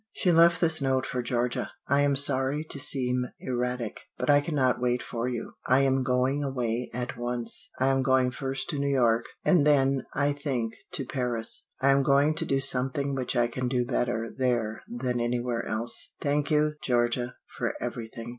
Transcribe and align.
She 0.13 0.31
left 0.31 0.59
this 0.59 0.81
note 0.81 1.05
for 1.05 1.21
Georgia: 1.21 1.69
"I 1.87 2.01
am 2.01 2.15
sorry 2.15 2.63
to 2.63 2.79
seem 2.79 3.27
erratic, 3.39 3.99
but 4.17 4.31
I 4.31 4.41
cannot 4.41 4.81
wait 4.81 5.03
for 5.03 5.27
you. 5.29 5.53
I 5.67 5.81
am 5.81 6.01
going 6.01 6.43
away 6.43 6.89
at 6.91 7.19
once. 7.19 7.69
I 7.79 7.85
am 7.89 8.01
going 8.01 8.31
first 8.31 8.67
to 8.71 8.79
New 8.79 8.89
York, 8.89 9.25
and 9.45 9.63
then, 9.63 10.05
I 10.15 10.33
think, 10.33 10.73
to 10.93 11.05
Paris. 11.05 11.67
I 11.81 11.91
am 11.91 12.01
going 12.01 12.33
to 12.33 12.45
do 12.45 12.59
something 12.59 13.13
which 13.13 13.35
I 13.35 13.45
can 13.47 13.67
do 13.67 13.85
better 13.85 14.33
there 14.35 14.81
than 14.89 15.19
anywhere 15.19 15.63
else. 15.67 16.15
Thank 16.19 16.49
you, 16.49 16.77
Georgia, 16.81 17.35
for 17.59 17.75
everything. 17.79 18.29